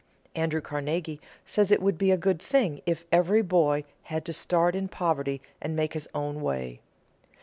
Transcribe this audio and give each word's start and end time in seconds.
Andrew 0.35 0.61
Carnegie 0.61 1.21
says 1.45 1.69
it 1.69 1.79
would 1.79 1.99
be 1.99 2.09
a 2.09 2.17
good 2.17 2.41
thing 2.41 2.81
if 2.87 3.05
every 3.11 3.43
boy 3.43 3.83
had 4.05 4.25
to 4.25 4.33
start 4.33 4.73
in 4.75 4.87
poverty 4.87 5.43
and 5.61 5.75
make 5.75 5.93
his 5.93 6.09
own 6.15 6.41
way. 6.41 6.79